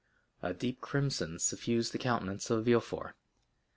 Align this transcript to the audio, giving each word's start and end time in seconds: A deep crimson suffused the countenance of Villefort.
A 0.41 0.51
deep 0.51 0.81
crimson 0.81 1.37
suffused 1.37 1.91
the 1.93 1.99
countenance 1.99 2.49
of 2.49 2.65
Villefort. 2.65 3.13